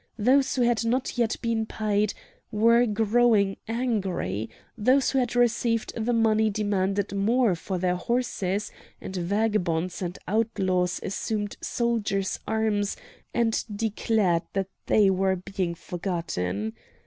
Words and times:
Those 0.17 0.55
who 0.55 0.63
had 0.63 0.83
not 0.83 1.15
yet 1.19 1.35
been 1.43 1.67
paid 1.67 2.15
were 2.51 2.87
growing 2.87 3.57
angry, 3.67 4.49
those 4.75 5.11
who 5.11 5.19
had 5.19 5.35
received 5.35 5.93
the 5.95 6.11
money 6.11 6.49
demanded 6.49 7.13
more 7.15 7.53
for 7.53 7.77
their 7.77 7.97
horses; 7.97 8.71
and 8.99 9.15
vagabonds 9.15 10.01
and 10.01 10.17
outlaws 10.27 10.99
assumed 11.03 11.55
soldiers' 11.61 12.39
arms 12.47 12.97
and 13.31 13.63
declared 13.71 14.41
that 14.53 14.69
they 14.87 15.11
were 15.11 15.35
being 15.35 15.75
forgotten. 15.75 16.73